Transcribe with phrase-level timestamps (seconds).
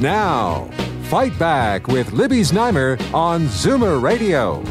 [0.00, 0.70] Now,
[1.04, 4.62] Fight Back with Libby Znaimer on Zoomer Radio.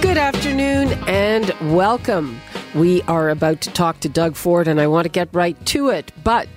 [0.00, 2.40] Good afternoon and welcome.
[2.74, 5.90] We are about to talk to Doug Ford, and I want to get right to
[5.90, 6.10] it.
[6.24, 6.48] But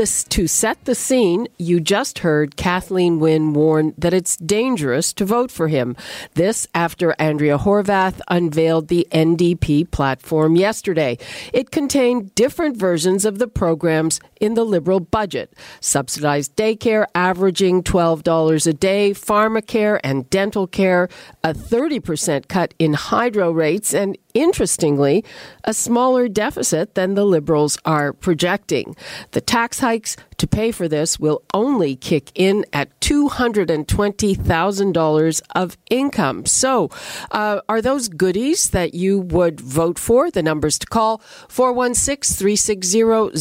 [0.00, 5.26] this, to set the scene, you just heard Kathleen Wynne warn that it's dangerous to
[5.26, 5.94] vote for him.
[6.32, 11.18] This after Andrea Horwath unveiled the NDP platform yesterday.
[11.52, 18.66] It contained different versions of the programs in the Liberal budget subsidized daycare averaging $12
[18.66, 21.10] a day, pharmacare and dental care,
[21.44, 25.24] a 30% cut in hydro rates, and interestingly,
[25.64, 28.94] a smaller deficit than the Liberals are projecting.
[29.32, 36.46] The tax hikes to pay for this will only kick in at $220,000 of income.
[36.46, 36.88] So,
[37.30, 40.30] uh, are those goodies that you would vote for?
[40.30, 43.36] The numbers to call 416 360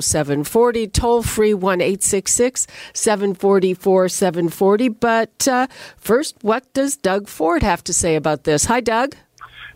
[0.00, 4.88] 0740, toll free 1 866 744 740.
[4.88, 8.66] But uh, first, what does Doug Ford have to say about this?
[8.66, 9.16] Hi, Doug.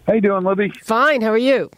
[0.09, 0.73] How you doing, Libby?
[0.84, 1.20] Fine.
[1.20, 1.70] How are you?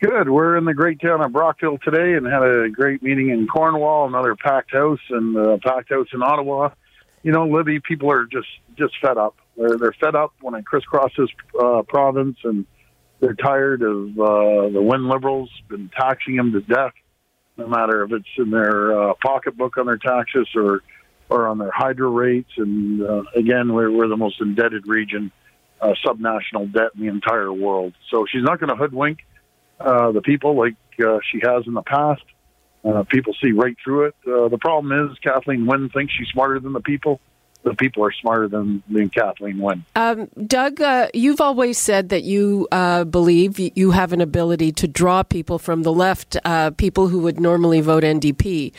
[0.00, 0.30] Good.
[0.30, 4.06] We're in the great town of Brockville today and had a great meeting in Cornwall,
[4.06, 6.70] another packed house, and uh, packed house in Ottawa.
[7.22, 9.36] You know, Libby, people are just just fed up.
[9.58, 11.28] They're they're fed up when it crisscrosses
[11.62, 12.64] uh, province, and
[13.20, 16.94] they're tired of uh, the Wynne Liberals been taxing them to death,
[17.58, 20.80] no matter if it's in their uh, pocketbook on their taxes or
[21.28, 22.52] or on their hydro rates.
[22.56, 25.30] And uh, again, we're we're the most indebted region,
[25.84, 27.92] uh, subnational debt in the entire world.
[28.10, 29.18] So she's not going to hoodwink
[29.78, 32.22] uh, the people like uh, she has in the past.
[32.84, 34.14] Uh, people see right through it.
[34.26, 37.20] Uh, the problem is Kathleen Wynne thinks she's smarter than the people.
[37.64, 39.84] The people are smarter than, than Kathleen Wynne.
[39.96, 44.86] Um, Doug, uh, you've always said that you uh, believe you have an ability to
[44.86, 48.72] draw people from the left, uh, people who would normally vote NDP.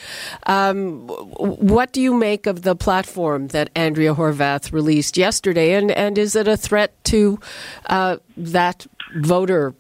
[0.46, 6.18] Um, what do you make of the platform that Andrea Horwath released yesterday, and, and
[6.18, 7.40] is it a threat to
[7.88, 8.86] uh, that
[9.18, 9.74] voter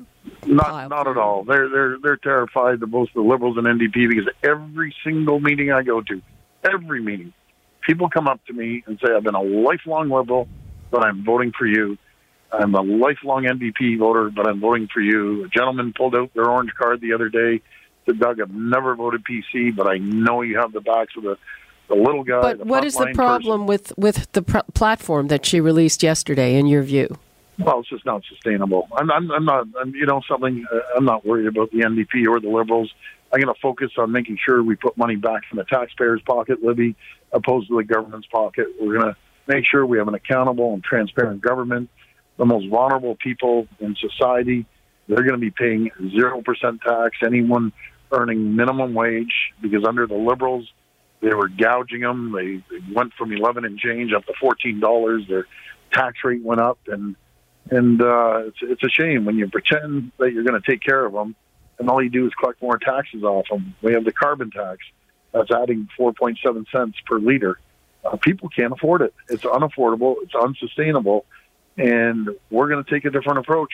[0.48, 1.44] not not at all.
[1.44, 5.84] They're they're they're terrified of both the liberals and NDP because every single meeting I
[5.84, 6.22] go to,
[6.64, 7.34] every meeting,
[7.86, 10.48] people come up to me and say, "I've been a lifelong liberal,
[10.92, 11.98] but I'm voting for you.
[12.52, 16.50] I'm a lifelong NDP voter, but I'm voting for you." A gentleman pulled out their
[16.50, 17.62] orange card the other day.
[18.06, 21.38] Said, "Doug, I've never voted PC, but I know you have the backs of the."
[21.88, 22.42] The little guy.
[22.42, 23.68] But what is the problem person.
[23.68, 27.20] with with the pr- platform that she released yesterday, in your view?
[27.58, 28.88] Well, it's just not sustainable.
[28.98, 30.66] I'm, I'm, I'm not, I'm, you know, something.
[30.72, 32.94] Uh, I'm not worried about the NDP or the Liberals.
[33.32, 36.64] I'm going to focus on making sure we put money back in the taxpayers' pocket,
[36.64, 36.96] Libby,
[37.32, 38.68] opposed to the government's pocket.
[38.80, 39.18] We're going to
[39.48, 41.90] make sure we have an accountable and transparent government.
[42.38, 44.66] The most vulnerable people in society,
[45.08, 47.18] they're going to be paying zero percent tax.
[47.26, 47.72] Anyone
[48.12, 50.68] earning minimum wage, because under the Liberals,
[51.22, 52.34] they were gouging them.
[52.34, 55.24] They, they went from eleven and change up to fourteen dollars.
[55.30, 55.48] Their
[55.94, 57.16] tax rate went up, and
[57.72, 61.06] and uh, it's it's a shame when you pretend that you're going to take care
[61.06, 61.36] of them,
[61.80, 63.76] and all you do is collect more taxes off them.
[63.82, 64.80] We have the carbon tax
[65.32, 67.60] that's adding 4.7 cents per liter.
[68.06, 69.14] Uh, people can't afford it.
[69.30, 70.16] It's unaffordable.
[70.22, 71.26] It's unsustainable,
[71.78, 73.74] and we're going to take a different approach.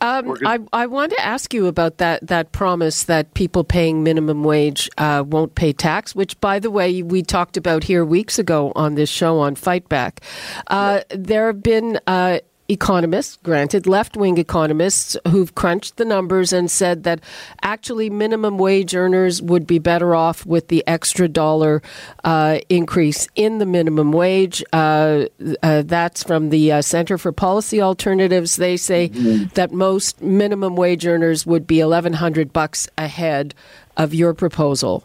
[0.00, 4.44] Um, I, I want to ask you about that, that promise that people paying minimum
[4.44, 8.72] wage uh, won't pay tax, which, by the way, we talked about here weeks ago
[8.76, 10.20] on this show on Fight Back.
[10.68, 12.38] Uh, There have been uh,
[12.68, 17.20] economists, granted left wing economists, who've crunched the numbers and said that
[17.62, 21.82] actually minimum wage earners would be better off with the extra dollar
[22.24, 24.62] uh, increase in the minimum wage.
[24.72, 25.24] Uh,
[25.62, 28.56] uh, that's from the uh, Center for Policy Alternatives.
[28.56, 29.46] They say mm-hmm.
[29.54, 33.54] that most minimum wage earners would be 1100 bucks ahead
[33.96, 35.04] of your proposal.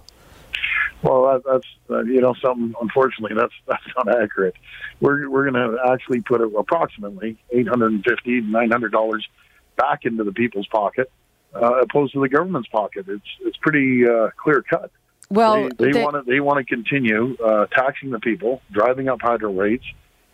[1.04, 2.74] Well, that, that's uh, you know something.
[2.82, 4.56] Unfortunately, that's that's not accurate.
[5.02, 9.28] We're we're going to actually put approximately eight hundred and fifty, nine hundred dollars
[9.76, 11.12] back into the people's pocket,
[11.54, 13.06] uh, opposed to the government's pocket.
[13.10, 14.92] It's it's pretty uh, clear cut.
[15.30, 19.52] Well, they want to they want to continue uh, taxing the people, driving up hydro
[19.52, 19.86] rates,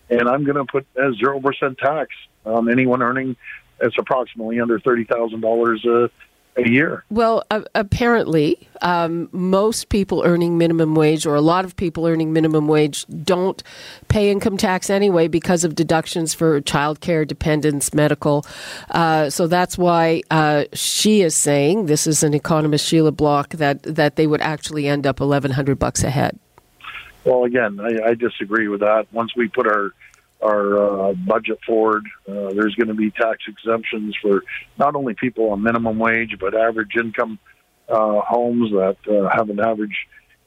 [0.09, 2.09] and I'm going to put a zero percent tax
[2.45, 3.35] on anyone earning
[3.81, 6.07] it's approximately under thirty thousand dollars uh,
[6.55, 7.03] a year.
[7.09, 12.33] Well, uh, apparently, um, most people earning minimum wage, or a lot of people earning
[12.33, 13.61] minimum wage, don't
[14.07, 18.45] pay income tax anyway because of deductions for childcare, dependents, medical.
[18.91, 23.83] Uh, so that's why uh, she is saying this is an economist, Sheila Block, that
[23.83, 26.37] that they would actually end up eleven hundred bucks ahead.
[27.25, 29.07] Well, again, I, I disagree with that.
[29.11, 29.91] Once we put our
[30.41, 32.05] our uh, budget forward.
[32.27, 34.43] Uh, there's going to be tax exemptions for
[34.77, 37.39] not only people on minimum wage, but average income
[37.89, 39.95] uh, homes that uh, have an average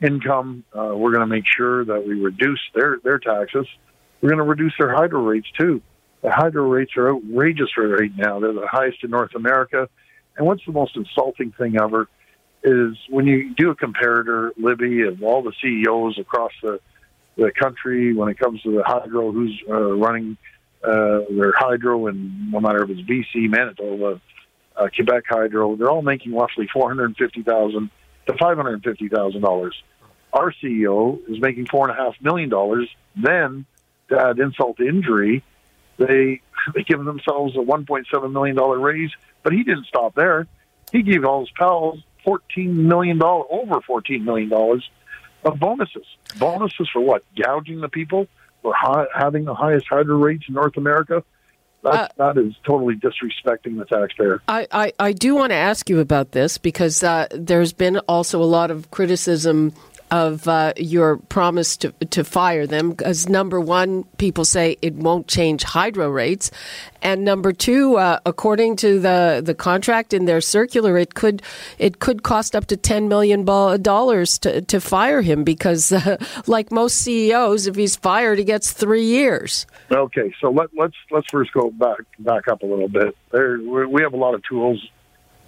[0.03, 0.65] income.
[0.73, 3.67] Uh, we're going to make sure that we reduce their, their taxes.
[4.21, 5.83] We're going to reduce their hydro rates too.
[6.23, 8.39] The hydro rates are outrageous right now.
[8.41, 9.89] They're the highest in North America.
[10.37, 12.09] And what's the most insulting thing ever
[12.63, 16.79] is when you do a comparator, Libby, of all the CEOs across the
[17.37, 20.37] the country when it comes to the hydro, who's uh, running
[20.85, 24.21] uh, their hydro, and no matter if it's BC, Manitoba,
[24.77, 27.91] uh, Quebec Hydro, they're all making roughly four hundred fifty thousand
[28.27, 29.81] to five hundred fifty thousand dollars.
[30.33, 32.89] Our CEO is making four and a half million dollars.
[33.15, 33.67] Then,
[34.09, 35.45] to add insult to injury,
[35.99, 36.41] they
[36.75, 39.11] they give themselves a one point seven million dollar raise.
[39.43, 40.47] But he didn't stop there.
[40.91, 44.89] He gave all his pals fourteen million dollars, over fourteen million dollars
[45.45, 46.07] of bonuses.
[46.39, 47.25] Bonuses for what?
[47.37, 48.27] Gouging the people
[48.63, 51.23] for high, having the highest hydro rates in North America.
[51.83, 54.41] That, uh, that is totally disrespecting the taxpayer.
[54.47, 58.41] I, I, I do want to ask you about this because uh, there's been also
[58.41, 59.73] a lot of criticism
[60.13, 65.27] of uh, your promise to, to fire them because number one, people say it won't
[65.27, 66.51] change hydro rates,
[67.01, 71.43] and number two, uh, according to the, the contract in their circular, it could
[71.79, 76.71] it could cost up to ten million dollars to to fire him because, uh, like
[76.71, 79.67] most CEOs, if he's fired, he gets three years.
[79.91, 83.17] Okay, so let, let's let's first go back back up a little bit.
[83.31, 84.87] There, we have a lot of tools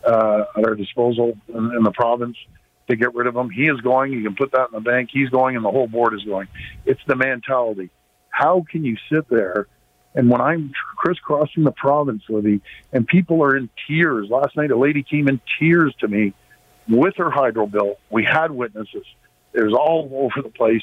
[0.05, 2.39] uh, at our disposal in, in the province
[2.89, 3.51] to get rid of him.
[3.51, 4.13] He is going.
[4.13, 5.11] You can put that in the bank.
[5.13, 6.49] He's going, and the whole board is going.
[6.85, 7.91] It's the mentality.
[8.31, 9.69] How can you sit there?
[10.15, 12.61] And when I'm crisscrossing the province, Libby,
[12.93, 14.29] and people are in tears.
[14.31, 16.35] Last night, a lady came in tears to me
[16.89, 17.97] with her hydro bill.
[18.11, 19.07] We had witnesses.
[19.53, 20.83] It was all over the place,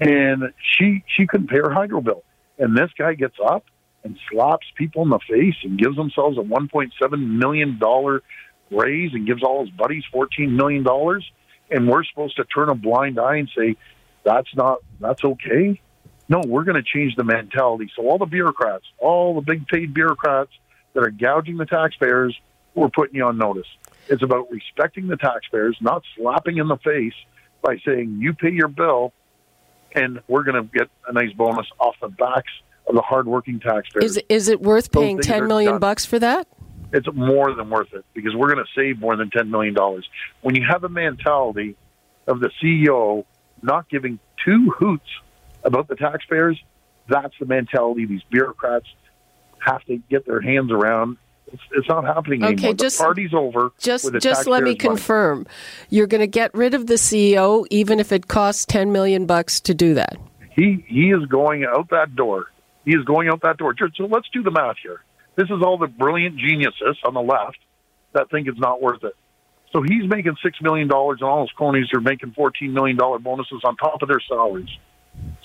[0.00, 2.24] and she she couldn't pay her hydro bill.
[2.58, 3.64] And this guy gets up
[4.04, 8.22] and slaps people in the face and gives themselves a 1.7 million dollar
[8.70, 11.28] raise and gives all his buddies fourteen million dollars,
[11.70, 13.76] and we're supposed to turn a blind eye and say
[14.24, 15.80] that's not that's okay.
[16.28, 17.90] No, we're going to change the mentality.
[17.94, 20.50] So all the bureaucrats, all the big paid bureaucrats
[20.94, 22.34] that are gouging the taxpayers,
[22.74, 23.66] we're putting you on notice.
[24.08, 27.14] It's about respecting the taxpayers, not slapping in the face
[27.62, 29.12] by saying you pay your bill,
[29.92, 32.52] and we're going to get a nice bonus off the backs
[32.86, 34.16] of the hardworking taxpayers.
[34.16, 35.80] Is is it worth paying ten million done.
[35.80, 36.46] bucks for that?
[36.94, 39.74] It's more than worth it because we're going to save more than $10 million.
[40.42, 41.76] When you have a mentality
[42.28, 43.24] of the CEO
[43.62, 45.08] not giving two hoots
[45.64, 46.62] about the taxpayers,
[47.08, 48.86] that's the mentality these bureaucrats
[49.58, 51.16] have to get their hands around.
[51.52, 52.74] It's, it's not happening okay, anymore.
[52.74, 53.72] Just, the party's over.
[53.78, 55.38] Just, just let me confirm.
[55.38, 55.50] Money.
[55.90, 59.60] You're going to get rid of the CEO, even if it costs ten million bucks
[59.62, 60.16] to do that.
[60.50, 62.46] He he is going out that door.
[62.84, 63.74] He is going out that door.
[63.94, 65.02] So let's do the math here.
[65.36, 67.58] This is all the brilliant geniuses on the left
[68.12, 69.14] that think it's not worth it.
[69.72, 73.18] So he's making six million dollars, and all his cronies are making fourteen million dollar
[73.18, 74.68] bonuses on top of their salaries.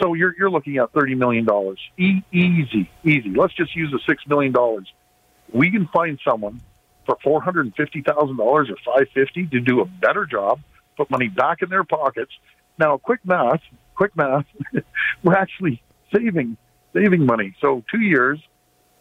[0.01, 1.79] So you're you're looking at thirty million dollars.
[1.97, 3.33] E- easy, easy.
[3.35, 4.87] Let's just use the six million dollars.
[5.51, 6.61] We can find someone
[7.07, 10.59] for four hundred and fifty thousand dollars or five fifty to do a better job,
[10.95, 12.31] put money back in their pockets.
[12.77, 13.61] Now, quick math,
[13.95, 14.45] quick math.
[15.23, 15.81] we're actually
[16.15, 16.55] saving
[16.93, 17.55] saving money.
[17.61, 18.39] So two years,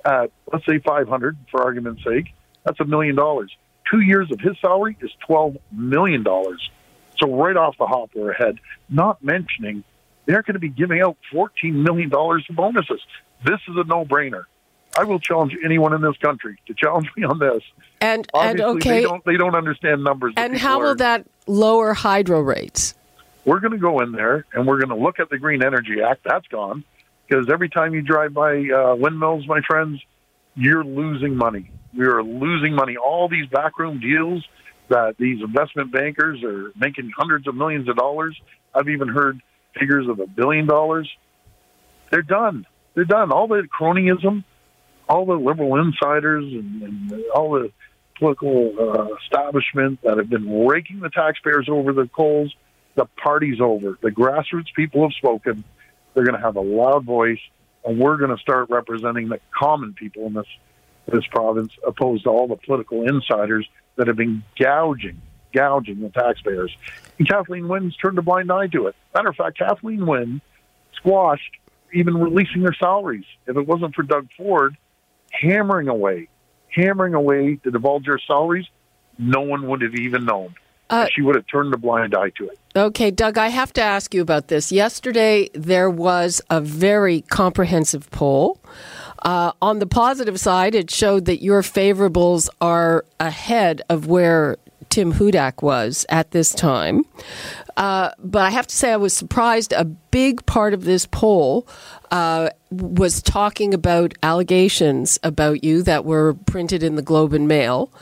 [0.04, 3.54] at let's say 500 for argument's sake, that's a million dollars.
[3.90, 6.70] Two years of his salary is 12 million dollars.
[7.18, 8.58] So right off the hop, we're ahead.
[8.88, 9.82] Not mentioning
[10.26, 13.00] they're going to be giving out 14 million dollars in bonuses.
[13.44, 14.44] This is a no-brainer.
[14.96, 17.62] I will challenge anyone in this country to challenge me on this.
[18.00, 20.34] And Obviously, and okay, they don't they don't understand numbers.
[20.36, 22.94] And how will that lower hydro rates?
[23.44, 26.02] We're going to go in there and we're going to look at the Green Energy
[26.02, 26.22] Act.
[26.24, 26.84] That's gone
[27.28, 30.00] because every time you drive by uh, windmills, my friends,
[30.54, 31.70] you're losing money.
[31.96, 32.96] We are losing money.
[32.96, 34.44] All these backroom deals
[34.88, 38.40] that these investment bankers are making hundreds of millions of dollars.
[38.74, 39.40] I've even heard
[39.78, 41.10] figures of a billion dollars.
[42.10, 42.66] They're done.
[42.94, 43.30] They're done.
[43.30, 44.44] All the cronyism,
[45.08, 47.70] all the liberal insiders, and, and all the
[48.18, 52.54] political uh, establishment that have been raking the taxpayers over the coals.
[52.94, 53.98] The party's over.
[54.00, 55.62] The grassroots people have spoken
[56.18, 57.38] they're going to have a loud voice,
[57.84, 60.46] and we're going to start representing the common people in this
[61.06, 65.22] this province, opposed to all the political insiders that have been gouging,
[65.54, 66.76] gouging the taxpayers.
[67.18, 68.96] And Kathleen Wynne's turned a blind eye to it.
[69.14, 70.42] Matter of fact, Kathleen Wynne
[70.96, 71.56] squashed
[71.94, 73.24] even releasing their salaries.
[73.46, 74.76] If it wasn't for Doug Ford
[75.30, 76.28] hammering away,
[76.68, 78.66] hammering away to divulge their salaries,
[79.18, 80.56] no one would have even known.
[80.90, 82.58] Uh, she would have turned a blind eye to it.
[82.74, 84.70] Okay, Doug, I have to ask you about this.
[84.72, 88.60] Yesterday, there was a very comprehensive poll.
[89.20, 94.56] Uh, on the positive side, it showed that your favorables are ahead of where
[94.90, 97.04] Tim Hudak was at this time.
[97.76, 99.72] Uh, but I have to say, I was surprised.
[99.72, 101.68] A big part of this poll
[102.10, 107.92] uh, was talking about allegations about you that were printed in the Globe and Mail.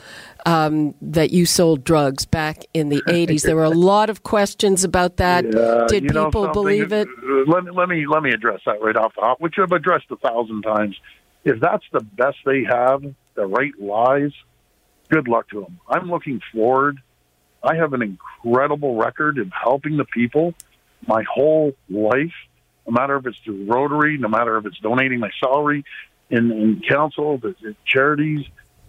[0.45, 3.43] Um, that you sold drugs back in the 80s.
[3.43, 5.45] There were a lot of questions about that.
[5.45, 7.07] Yeah, Did people believe it?
[7.47, 10.05] Let me, let me let me address that right off the top, which I've addressed
[10.11, 10.95] a thousand times.
[11.43, 13.03] If that's the best they have,
[13.35, 14.31] the right lies,
[15.09, 15.79] good luck to them.
[15.89, 16.99] I'm looking forward
[17.63, 20.53] I have an incredible record in helping the people
[21.07, 22.33] my whole life,
[22.85, 25.83] no matter if it's through Rotary, no matter if it's donating my salary
[26.29, 28.45] in, in council, the, the charities,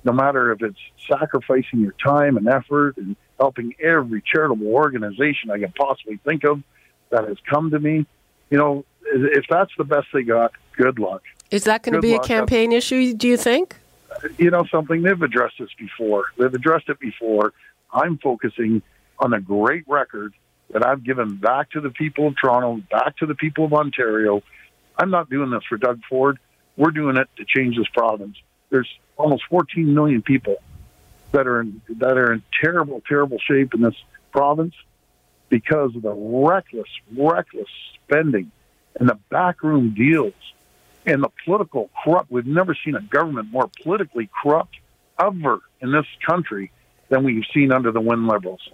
[0.09, 5.59] no matter if it's sacrificing your time and effort and helping every charitable organization I
[5.59, 6.63] can possibly think of
[7.11, 8.07] that has come to me.
[8.49, 11.23] You know, if that's the best they got, good luck.
[11.51, 12.25] Is that going to be luck.
[12.25, 13.77] a campaign issue, do you think?
[14.39, 16.25] You know, something they've addressed this before.
[16.39, 17.53] They've addressed it before.
[17.93, 18.81] I'm focusing
[19.19, 20.33] on a great record
[20.71, 24.43] that I've given back to the people of Toronto, back to the people of Ontario.
[24.97, 26.39] I'm not doing this for Doug Ford.
[26.79, 28.39] We're doing it to change this province.
[28.71, 28.89] There's
[29.19, 30.57] almost 14 million people
[31.33, 33.97] that are in, that are in terrible, terrible shape in this
[34.31, 34.75] province
[35.49, 38.51] because of the reckless, reckless spending
[38.99, 40.35] and the backroom deals
[41.07, 42.31] and the political corrupt.
[42.31, 44.77] We've never seen a government more politically corrupt
[45.21, 46.71] ever in this country
[47.09, 48.69] than we've seen under the Wynne Liberals.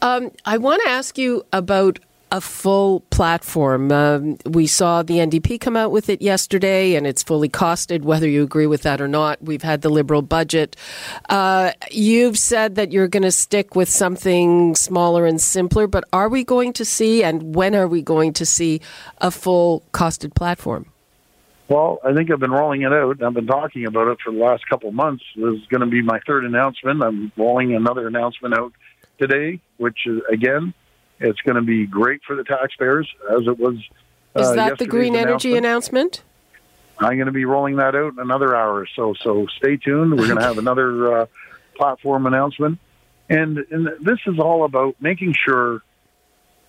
[0.00, 1.98] Um, I want to ask you about
[2.32, 3.92] a full platform.
[3.92, 8.26] Um, we saw the NDP come out with it yesterday, and it's fully costed, whether
[8.26, 9.40] you agree with that or not.
[9.42, 10.74] We've had the Liberal budget.
[11.28, 16.30] Uh, you've said that you're going to stick with something smaller and simpler, but are
[16.30, 18.80] we going to see, and when are we going to see,
[19.18, 20.86] a full costed platform?
[21.68, 23.22] Well, I think I've been rolling it out.
[23.22, 25.22] I've been talking about it for the last couple of months.
[25.36, 27.04] This is going to be my third announcement.
[27.04, 28.72] I'm rolling another announcement out
[29.18, 30.72] today, which is, again,
[31.22, 33.76] it's going to be great for the taxpayers, as it was.
[34.34, 36.22] Uh, is that the green energy announcement?
[36.98, 39.14] I'm going to be rolling that out in another hour or so.
[39.14, 40.12] So stay tuned.
[40.12, 41.26] We're going to have another uh,
[41.76, 42.78] platform announcement,
[43.28, 45.82] and and this is all about making sure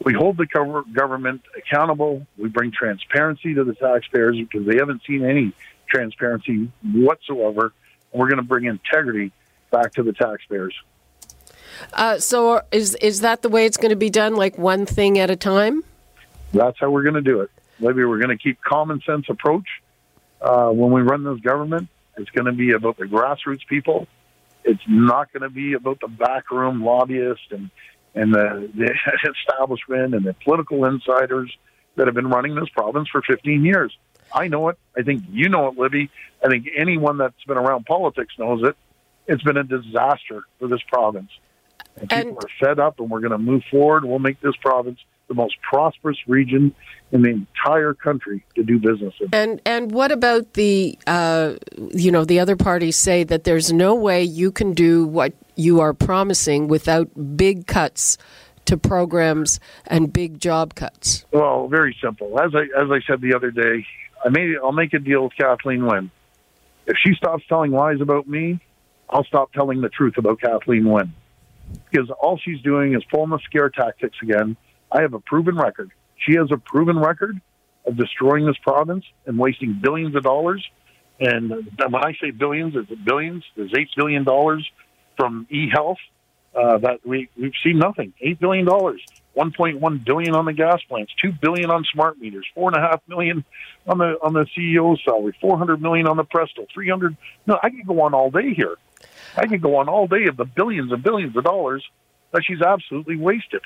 [0.03, 0.45] we hold the
[0.93, 2.25] government accountable.
[2.37, 5.53] We bring transparency to the taxpayers because they haven't seen any
[5.87, 7.73] transparency whatsoever.
[8.11, 9.31] And we're going to bring integrity
[9.71, 10.73] back to the taxpayers.
[11.93, 14.35] Uh, so, is is that the way it's going to be done?
[14.35, 15.83] Like one thing at a time?
[16.53, 17.49] That's how we're going to do it.
[17.79, 19.67] Maybe we're going to keep common sense approach
[20.41, 21.89] uh, when we run this government.
[22.17, 24.07] It's going to be about the grassroots people.
[24.63, 27.69] It's not going to be about the backroom lobbyists and
[28.15, 31.55] and the, the establishment and the political insiders
[31.95, 33.95] that have been running this province for 15 years.
[34.31, 34.77] I know it.
[34.97, 36.09] I think you know it, Libby.
[36.43, 38.75] I think anyone that's been around politics knows it.
[39.27, 41.29] It's been a disaster for this province.
[41.97, 44.05] And people and, are fed up, and we're going to move forward.
[44.05, 46.75] We'll make this province the most prosperous region
[47.11, 49.29] in the entire country to do business in.
[49.31, 51.55] And and what about the uh,
[51.93, 55.79] you know the other parties say that there's no way you can do what you
[55.81, 58.17] are promising without big cuts
[58.65, 61.25] to programs and big job cuts?
[61.31, 62.39] Well, very simple.
[62.39, 63.85] As I as I said the other day,
[64.25, 66.11] I made I'll make a deal with Kathleen Wynne.
[66.85, 68.59] If she stops telling lies about me,
[69.09, 71.13] I'll stop telling the truth about Kathleen Wynne.
[71.91, 74.57] Because all she's doing is pulling the scare tactics again.
[74.91, 75.91] I have a proven record.
[76.17, 77.39] She has a proven record
[77.85, 80.65] of destroying this province and wasting billions of dollars.
[81.19, 83.43] And when I say billions, it's billions.
[83.55, 84.67] There's eight billion dollars
[85.17, 85.97] from eHealth
[86.55, 88.13] uh, that we we've seen nothing.
[88.21, 89.01] Eight billion dollars,
[89.33, 92.77] one point one billion on the gas plants, two billion on smart meters, four and
[92.77, 93.43] a half million
[93.87, 97.17] on the on the CEO's salary, four hundred million on the Presto, three hundred.
[97.47, 98.75] No, I could go on all day here.
[99.35, 101.83] I could go on all day of the billions and billions of dollars
[102.31, 103.61] that she's absolutely wasted.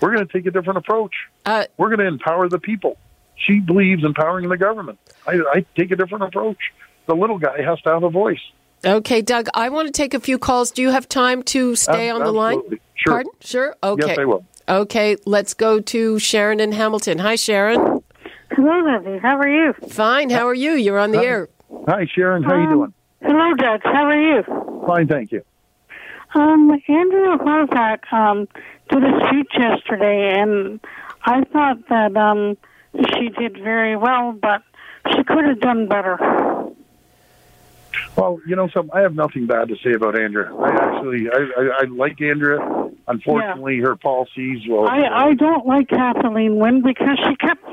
[0.00, 1.14] We're going to take a different approach.
[1.44, 2.96] Uh, We're going to empower the people.
[3.36, 4.98] She believes empowering the government.
[5.26, 6.58] I, I take a different approach.
[7.06, 8.40] The little guy has to have a voice.
[8.84, 10.70] Okay, Doug, I want to take a few calls.
[10.70, 12.60] Do you have time to stay on the line?
[12.94, 13.12] Sure.
[13.12, 13.32] Pardon?
[13.40, 13.76] Sure?
[13.82, 14.06] Okay.
[14.06, 14.44] Yes, I will.
[14.68, 17.18] Okay, let's go to Sharon in Hamilton.
[17.18, 18.02] Hi, Sharon.
[18.50, 19.18] Hello, Libby.
[19.18, 19.72] How are you?
[19.88, 20.30] Fine.
[20.30, 20.72] How are you?
[20.72, 21.24] You're on the Hi.
[21.24, 21.48] air.
[21.86, 22.42] Hi, Sharon.
[22.42, 22.94] How um, you doing?
[23.20, 23.80] Hello, Doug.
[23.82, 24.42] How are you?
[24.86, 25.42] Fine, thank you.
[26.34, 28.48] Um, Andrea Horwath um,
[28.90, 30.80] did a speech yesterday, and
[31.24, 32.56] I thought that um,
[32.94, 34.62] she did very well, but
[35.10, 36.16] she could have done better.
[38.16, 40.54] Well, you know, some I have nothing bad to say about Andrea.
[40.54, 42.58] I actually, I, I, I like Andrea.
[43.08, 43.86] Unfortunately, yeah.
[43.86, 44.62] her policies.
[44.68, 47.64] Well, I, I don't like Kathleen Wynne because she kept,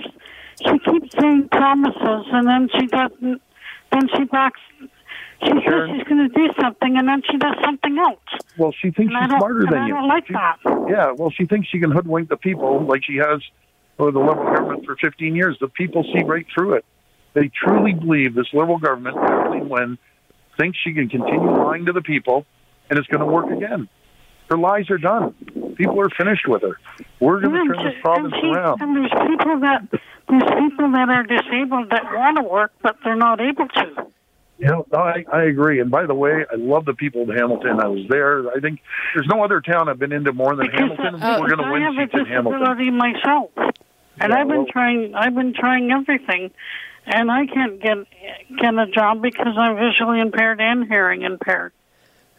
[0.66, 3.42] she keeps saying promises and then she doesn't.
[3.92, 4.62] Then she backs.
[5.44, 8.20] She says she's going to do something and then she does something else.
[8.58, 9.96] Well, she thinks and she's smarter than I you.
[9.96, 10.58] I don't like she, that.
[10.90, 13.42] Yeah, well, she thinks she can hoodwink the people like she has
[13.98, 15.58] for the Liberal government for 15 years.
[15.60, 16.86] The people see right through it.
[17.34, 19.98] They truly believe this Liberal government, Kathleen Wynne,
[20.58, 22.46] thinks she can continue lying to the people,
[22.90, 23.90] and it's going to work again.
[24.50, 25.34] Her lies are done.
[25.76, 26.80] People are finished with her.
[27.20, 28.82] We're going to turn this province and she, around.
[28.82, 29.82] And there's people that
[30.30, 34.08] there's people that are disabled that want to work, but they're not able to.
[34.58, 35.82] You know, I, I agree.
[35.82, 37.80] And by the way, I love the people of Hamilton.
[37.82, 38.50] I was there.
[38.52, 38.80] I think
[39.14, 41.22] there's no other town I've been into more than because, Hamilton.
[41.22, 42.62] Uh, We're going to win seats in Hamilton.
[42.64, 43.74] I have a disability myself, and
[44.32, 45.14] Yeah, I've been well- trying.
[45.14, 46.52] I've been trying everything,
[47.06, 47.98] and I can't get
[48.58, 51.74] get a job because I'm visually impaired and hearing impaired.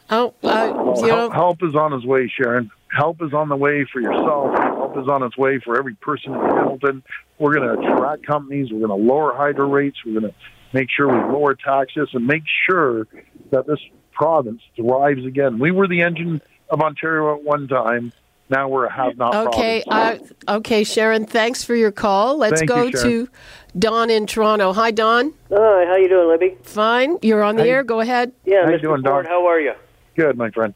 [0.08, 2.70] Oh, uh, Well, you know, help, help is on its way, Sharon.
[2.96, 4.56] Help is on the way for yourself.
[4.58, 7.02] Help is on its way for every person in Hamilton.
[7.38, 8.72] We're going to attract companies.
[8.72, 9.98] We're going to lower hydro rates.
[10.06, 10.38] We're going to
[10.72, 13.06] make sure we lower taxes and make sure
[13.50, 13.78] that this
[14.12, 15.58] province thrives again.
[15.58, 18.12] We were the engine of Ontario at one time.
[18.48, 20.18] Now we're a have-not okay, uh,
[20.48, 21.26] okay, Sharon.
[21.26, 22.38] Thanks for your call.
[22.38, 23.28] Let's Thank go you, to
[23.76, 24.72] Don in Toronto.
[24.72, 25.32] Hi, Don.
[25.50, 26.56] Hi, how you doing, Libby?
[26.62, 27.18] Fine.
[27.22, 27.70] You're on the Hey.
[27.70, 27.82] air.
[27.82, 28.30] Go ahead.
[28.44, 28.82] Yeah, How you Mr.
[28.82, 29.26] doing, Ford, Doc?
[29.26, 29.72] how are you?
[30.16, 30.74] Good, my friend.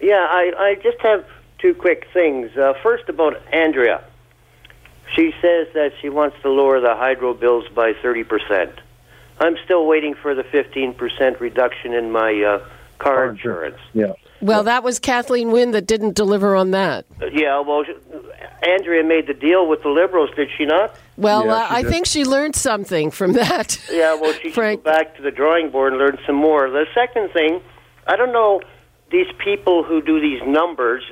[0.00, 1.24] Yeah, I, I just have
[1.58, 2.56] two quick things.
[2.56, 4.04] Uh, first, about Andrea.
[5.16, 8.70] She says that she wants to lower the hydro bills by 30%.
[9.40, 12.58] I'm still waiting for the 15% reduction in my uh,
[12.98, 13.78] car Car insurance.
[13.94, 14.12] Yeah.
[14.42, 17.04] Well, that was Kathleen Wynne that didn't deliver on that.
[17.20, 17.84] Uh, yeah, well,
[18.62, 20.94] Andrea made the deal with the Liberals, did she not?
[21.16, 21.90] Well, Yeah, uh, she I did.
[21.90, 23.78] think she learned something from that.
[23.90, 24.84] Yeah, well, she should Frank.
[24.84, 26.68] go back to the drawing board and learn some more.
[26.70, 27.60] The second thing,
[28.06, 28.60] I don't know
[29.10, 31.02] these people who do these numbers.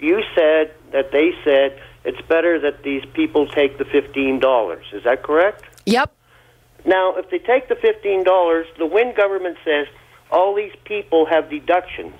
[0.00, 4.84] You said that they said it's better that these people take the fifteen dollars.
[4.92, 5.64] Is that correct?
[5.86, 6.12] Yep.
[6.84, 9.86] Now, if they take the fifteen dollars, the Wynne government says
[10.30, 12.14] all these people have deductions.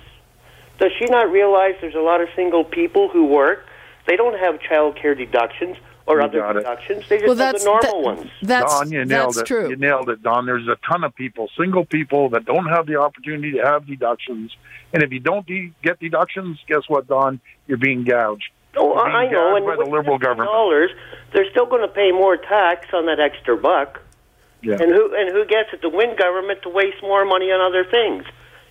[0.79, 3.65] Does she not realize there's a lot of single people who work?
[4.07, 6.59] They don't have child care deductions or You other got it.
[6.59, 7.07] deductions.
[7.09, 8.31] They just Well, have that's the normal that- ones.
[8.41, 9.45] That's Don, you nailed that's it.
[9.47, 9.69] true.
[9.69, 10.45] You nailed it, Don.
[10.45, 14.55] There's a ton of people, single people, that don't have the opportunity to have deductions.
[14.93, 17.39] And if you don't de- get deductions, guess what, Don?
[17.67, 18.49] You're being gouged.
[18.77, 19.31] Oh, being I know.
[19.31, 20.49] gouged And by with the Liberal government.
[20.49, 20.91] dollars,
[21.33, 24.01] they're still going to pay more tax on that extra buck.
[24.65, 24.77] Yeah.
[24.81, 25.81] And who and who gets it?
[25.81, 28.25] The Wynne government to waste more money on other things.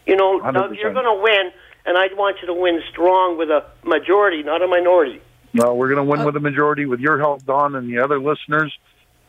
[0.07, 0.77] You know, 100%.
[0.77, 1.53] you're going to win,
[1.87, 5.21] and I want you to win strong with a majority, not a minority.
[5.55, 6.85] No, we're going to win Uh, with a majority.
[6.85, 8.77] With your help, Don, and the other listeners,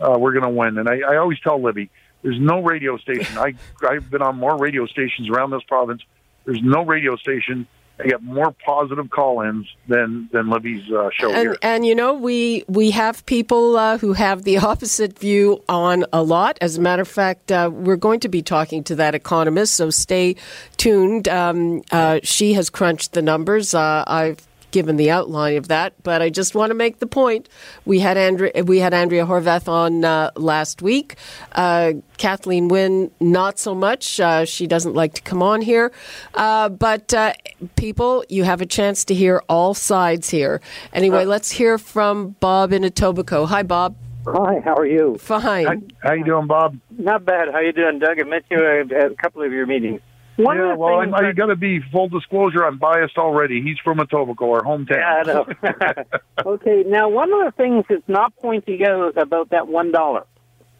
[0.01, 0.77] uh, we're going to win.
[0.79, 1.89] And I, I always tell Libby,
[2.23, 3.37] there's no radio station.
[3.37, 3.53] I,
[3.87, 6.01] I've been on more radio stations around this province.
[6.45, 7.67] There's no radio station
[7.97, 11.57] that get more positive call-ins than than Libby's uh, show And here.
[11.61, 16.21] and you know we we have people uh, who have the opposite view on a
[16.23, 16.57] lot.
[16.61, 19.89] As a matter of fact, uh, we're going to be talking to that economist, so
[19.89, 20.35] stay
[20.77, 21.27] tuned.
[21.27, 23.73] Um, uh, she has crunched the numbers.
[23.73, 27.47] Uh, I've given the outline of that, but I just want to make the point.
[27.85, 31.15] We had Andrea, we had Andrea Horwath on uh, last week.
[31.53, 34.19] Uh, Kathleen Wynne, not so much.
[34.19, 35.93] Uh, she doesn't like to come on here,
[36.33, 37.31] uh, but uh,
[37.77, 40.59] people, you have a chance to hear all sides here.
[40.91, 43.47] Anyway, let's hear from Bob in Etobicoke.
[43.47, 43.95] Hi, Bob.
[44.27, 45.15] Hi, how are you?
[45.19, 45.65] Fine.
[46.01, 46.77] How, how you doing, Bob?
[46.89, 47.47] Not bad.
[47.53, 48.19] How you doing, Doug?
[48.19, 50.01] I met you at at a couple of your meetings.
[50.37, 52.65] One yeah, of the well, things I, got to be full disclosure.
[52.65, 53.61] I'm biased already.
[53.61, 54.97] He's from Etobicoke, our hometown.
[54.97, 56.03] Yeah, I know.
[56.53, 60.25] okay, now one of the things that's not pointing out about that one dollar.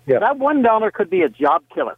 [0.06, 0.20] Yeah.
[0.20, 1.98] That one dollar could be a job killer.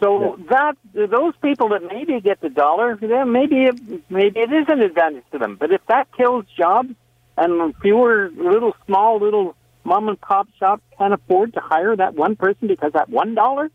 [0.00, 4.66] So that those people that maybe get the dollar, then maybe it, maybe it is
[4.68, 5.56] an advantage to them.
[5.58, 6.90] But if that kills jobs
[7.38, 12.36] and fewer little small little mom and pop shops can afford to hire that one
[12.36, 13.70] person because that one dollar,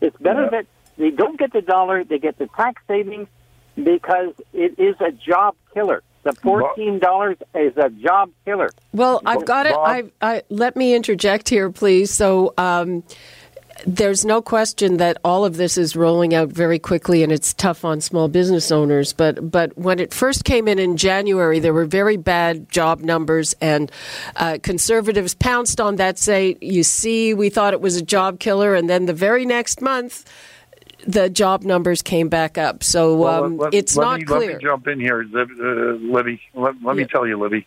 [0.00, 0.50] it's better Yeah.
[0.50, 0.66] that
[0.98, 3.28] they don't get the dollar, they get the tax savings
[3.76, 6.02] because it is a job killer.
[6.24, 8.70] The fourteen dollars is a job killer.
[8.92, 9.74] Well, I've got it.
[9.74, 12.10] I, I let me interject here, please.
[12.10, 12.52] So.
[12.58, 13.04] Um,
[13.86, 17.84] there's no question that all of this is rolling out very quickly, and it's tough
[17.84, 19.12] on small business owners.
[19.12, 23.54] But but when it first came in in January, there were very bad job numbers,
[23.60, 23.92] and
[24.36, 26.18] uh, conservatives pounced on that.
[26.18, 29.80] Say, you see, we thought it was a job killer, and then the very next
[29.80, 30.24] month,
[31.06, 32.82] the job numbers came back up.
[32.82, 34.52] So Well, um, let- it's let not me, clear.
[34.52, 35.44] Let me jump in here, uh,
[36.00, 36.40] Libby.
[36.54, 37.66] Let, let me tell you, Libby.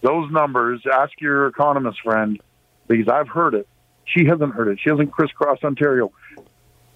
[0.00, 2.40] Those numbers, ask your economist friend,
[2.86, 3.66] because I've heard it.
[4.04, 4.78] She hasn't heard it.
[4.82, 6.12] She hasn't crisscrossed Ontario.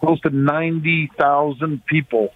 [0.00, 2.32] Close to 90,000 people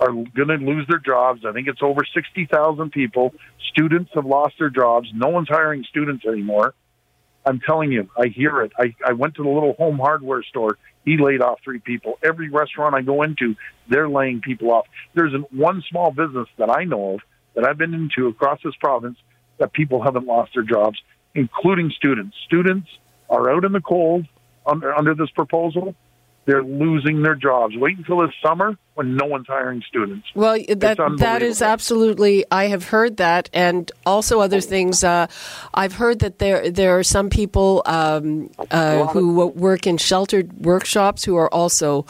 [0.00, 1.44] are going to lose their jobs.
[1.44, 3.34] I think it's over 60,000 people.
[3.70, 5.08] Students have lost their jobs.
[5.14, 6.74] No one's hiring students anymore.
[7.44, 8.72] I'm telling you, I hear it.
[8.78, 10.78] I, I went to the little home hardware store.
[11.04, 12.18] He laid off three people.
[12.22, 13.56] Every restaurant I go into,
[13.88, 14.86] they're laying people off.
[15.14, 17.20] There's one small business that I know of
[17.54, 19.18] that I've been into across this province
[19.58, 20.98] that people haven't lost their jobs,
[21.34, 22.36] including students.
[22.46, 22.88] Students
[23.28, 24.26] are out in the cold
[24.66, 25.94] under, under this proposal.
[26.44, 27.76] They're losing their jobs.
[27.76, 30.26] Wait until this summer when no one's hiring students.
[30.34, 32.44] Well, that that is absolutely.
[32.50, 35.04] I have heard that, and also other things.
[35.04, 35.28] Uh,
[35.72, 41.22] I've heard that there there are some people um, uh, who work in sheltered workshops
[41.24, 42.06] who are also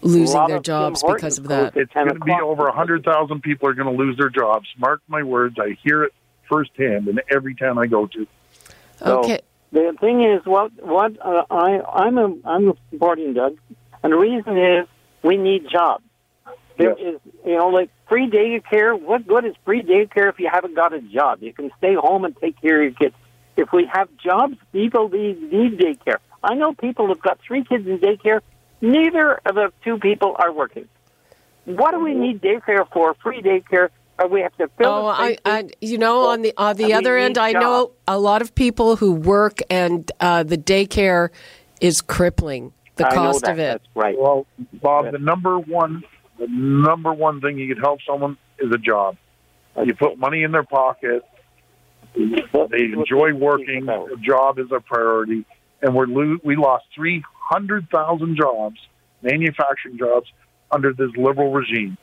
[0.00, 1.76] losing their jobs Tim because of that.
[1.76, 4.66] It's going to be across- over 100,000 people are going to lose their jobs.
[4.78, 5.56] Mark my words.
[5.58, 6.12] I hear it
[6.48, 8.26] firsthand in every town I go to.
[8.98, 9.40] So, Okay.
[9.74, 13.58] The thing is, what what uh, I I'm a, I'm supporting Doug,
[14.04, 14.86] and the reason is
[15.24, 16.04] we need jobs.
[16.78, 17.34] There is, Yes.
[17.44, 18.98] you know, like free daycare.
[18.98, 21.42] What good is free daycare if you haven't got a job?
[21.42, 23.16] You can stay home and take care of your kids.
[23.56, 26.18] If we have jobs, people need, need daycare.
[26.42, 28.42] I know people who've got three kids in daycare.
[28.80, 30.88] Neither of the two people are working.
[31.64, 33.14] What do we need daycare for?
[33.22, 33.88] Free daycare?
[34.18, 35.36] Or we have to fill Oh, I.
[35.44, 38.18] I, you know, on the on the And we other end, need I know a
[38.18, 41.30] lot of people who work, and uh, the daycare
[41.80, 43.52] is crippling the I know cost that.
[43.52, 43.82] of it.
[43.82, 44.16] That's right.
[44.18, 46.04] Well, Bob, the number one,
[46.38, 49.16] the number one thing you could help someone is a job.
[49.84, 51.24] You put money in their pocket.
[52.14, 53.88] They enjoy working.
[53.88, 55.44] A job is a priority,
[55.82, 58.76] and we're lo- we lost three hundred thousand jobs,
[59.22, 60.28] manufacturing jobs,
[60.70, 61.98] under this liberal regime.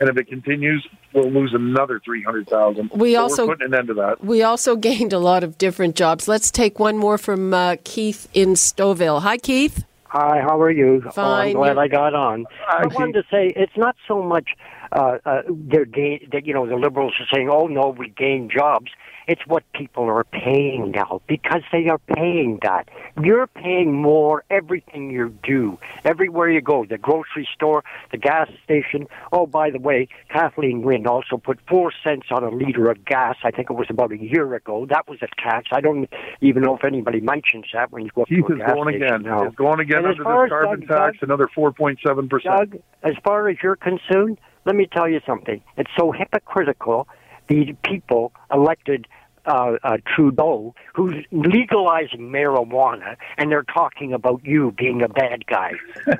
[0.00, 2.90] And if it continues, we'll lose another three hundred thousand.
[2.94, 4.24] We also- we're putting an end to that.
[4.24, 6.26] We also gained a lot of different jobs.
[6.26, 9.20] Let's take one more from uh, Keith in Stouffville.
[9.20, 9.84] Hi, Keith.
[10.06, 11.02] Hi, how are you?
[11.06, 11.48] Oh, Fine.
[11.50, 12.46] I'm glad I got on.
[12.66, 14.48] Hi, I wanted to say it's not so much
[14.92, 18.48] uh, uh, they're gain, that you know the liberals are saying, "Oh no, we gain
[18.52, 18.90] jobs."
[19.26, 22.88] It's what people are paying now because they are paying that.
[23.22, 29.06] You're paying more everything you do, everywhere you go, the grocery store, the gas station.
[29.32, 33.36] Oh, by the way, Kathleen Wynne also put four cents on a liter of gas.
[33.44, 34.86] I think it was about a year ago.
[34.86, 35.68] That was a tax.
[35.72, 36.08] I don't
[36.40, 38.74] even know if anybody mentions that when you go up Keith to a is gas
[38.74, 39.22] going station again.
[39.22, 39.42] now.
[39.44, 42.56] It's going again And under the carbon Doug- tax, Doug- another four point seven percent.
[42.72, 45.60] Doug, as far as you're concerned, let me tell you something.
[45.76, 47.06] It's so hypocritical.
[47.50, 49.08] The people elected
[49.44, 55.72] uh, uh, Trudeau, who's legalizing marijuana, and they're talking about you being a bad guy.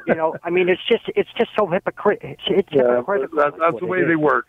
[0.08, 2.30] you know, I mean, it's just it's just so hypocritical.
[2.30, 3.38] It's, it's Yeah, hypocritical.
[3.38, 4.46] that, that's the way they work.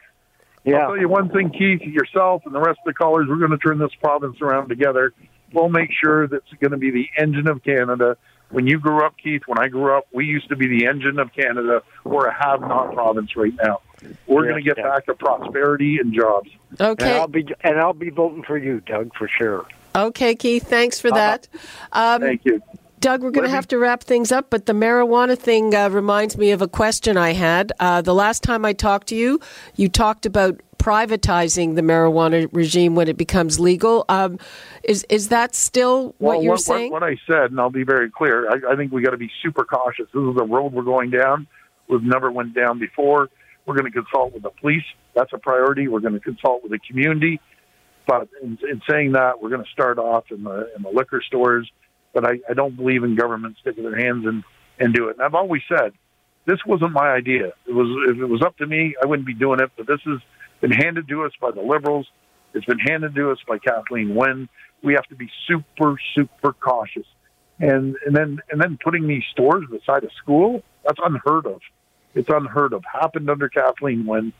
[0.65, 3.51] I'll tell you one thing, Keith, yourself and the rest of the callers, we're going
[3.51, 5.13] to turn this province around together.
[5.53, 8.17] We'll make sure that's going to be the engine of Canada.
[8.51, 11.19] When you grew up, Keith, when I grew up, we used to be the engine
[11.19, 11.81] of Canada.
[12.03, 13.81] We're a have-not province right now.
[14.27, 14.85] We're Yes, going to get Doug.
[14.93, 16.49] back to prosperity and jobs.
[16.79, 16.81] Okay.
[16.81, 17.17] And Okay.
[17.19, 19.65] I'll be and I'll be voting for you, Doug, for sure.
[19.95, 20.63] Okay, Keith.
[20.67, 21.47] Thanks for that.
[21.91, 22.61] Um, Thank you.
[22.99, 26.37] Doug, we're going to have to wrap things up, but the marijuana thing uh, reminds
[26.37, 27.71] me of a question I had.
[27.79, 29.39] Uh, the last time I talked to you,
[29.75, 34.03] you talked about privatizing the marijuana regime when it becomes legal.
[34.09, 34.39] Um,
[34.83, 36.91] is is that still what well, you're what, saying?
[36.91, 39.17] What, what I said, and I'll be very clear, I, I think we got to
[39.17, 40.07] be super cautious.
[40.13, 41.47] This is the road we're going down.
[41.87, 43.29] We've never went down before.
[43.65, 44.83] We're going to consult with the police.
[45.13, 45.87] That's a priority.
[45.87, 47.39] We're going to consult with the community.
[48.07, 51.21] But in, in saying that, we're going to start off in the in the liquor
[51.25, 51.69] stores.
[52.13, 54.43] But I, I don't believe in government sticking their hands in
[54.79, 55.17] and do it.
[55.17, 55.93] And I've always said
[56.47, 57.53] this wasn't my idea.
[57.67, 59.69] It was if it was up to me, I wouldn't be doing it.
[59.77, 60.19] But this has
[60.61, 62.07] been handed to us by the liberals.
[62.53, 64.47] It's been handed to us by Kathleen Wynne.
[64.83, 67.05] We have to be super super cautious.
[67.59, 71.61] And and then and then putting these stores beside a school that's unheard of.
[72.15, 72.83] It's unheard of.
[72.91, 74.33] Happened under Kathleen Wynne.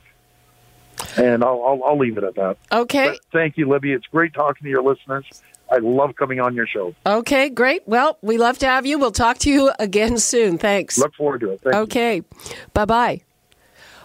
[1.16, 2.56] And I'll, I'll, I'll leave it at that.
[2.70, 3.10] okay.
[3.10, 3.92] But thank you, Libby.
[3.92, 5.24] It's great talking to your listeners.
[5.70, 6.94] I love coming on your show.
[7.06, 7.82] Okay, great.
[7.88, 8.98] Well, we love to have you.
[8.98, 10.58] We'll talk to you again soon.
[10.58, 10.98] Thanks.
[10.98, 11.60] Look forward to it.
[11.62, 11.74] Thank.
[11.74, 12.22] Okay.
[12.74, 13.22] Bye bye.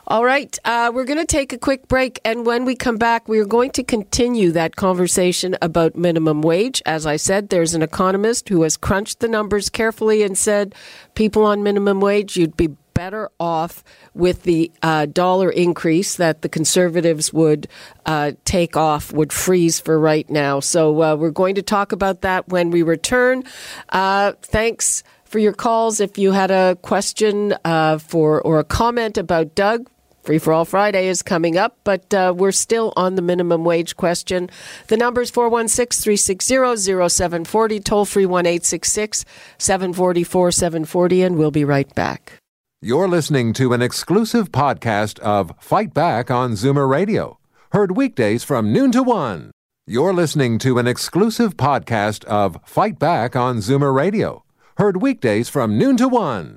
[0.10, 0.58] All right.
[0.64, 2.22] Uh, we're going to take a quick break.
[2.24, 6.82] And when we come back, we are going to continue that conversation about minimum wage.
[6.86, 10.74] As I said, there's an economist who has crunched the numbers carefully and said
[11.14, 16.48] people on minimum wage, you'd be better off with the uh, dollar increase that the
[16.48, 17.68] conservatives would
[18.06, 20.62] uh, take off, would freeze for right now.
[20.62, 23.44] So uh, we're going to talk about that when we return.
[23.90, 26.00] Uh, thanks for your calls.
[26.00, 29.90] If you had a question uh, for or a comment about Doug,
[30.28, 33.96] Free for All Friday is coming up, but uh, we're still on the minimum wage
[33.96, 34.50] question.
[34.88, 41.96] The number is 416 360 0740, toll free 1 744 740, and we'll be right
[41.96, 42.34] back.
[42.82, 47.40] You're listening to an exclusive podcast of Fight Back on Zoomer Radio,
[47.72, 49.52] heard weekdays from noon to 1.
[49.86, 54.44] You're listening to an exclusive podcast of Fight Back on Zoomer Radio,
[54.76, 56.57] heard weekdays from noon to 1.